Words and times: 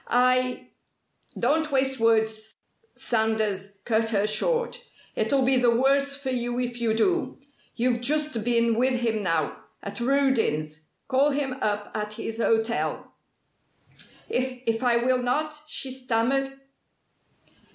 I" 0.09 0.69
"Don't 1.39 1.71
waste 1.71 1.99
words," 1.99 2.55
Sanders 2.95 3.77
cut 3.85 4.09
her 4.09 4.25
short. 4.25 4.83
"It'll 5.15 5.43
be 5.43 5.57
the 5.57 5.69
worse 5.69 6.15
for 6.19 6.31
you 6.31 6.59
if 6.59 6.81
you 6.81 6.95
do. 6.95 7.37
You've 7.75 8.01
just 8.01 8.43
been 8.43 8.73
with 8.79 9.01
him 9.01 9.21
now, 9.21 9.61
at 9.83 9.99
Rudin's. 9.99 10.87
Call 11.07 11.29
him 11.29 11.53
up 11.61 11.91
at 11.93 12.13
his 12.13 12.39
hotel." 12.39 13.13
"If 14.27 14.63
if 14.65 14.81
I 14.81 14.97
will 14.97 15.21
not?" 15.21 15.55
she 15.67 15.91
stammered. 15.91 16.59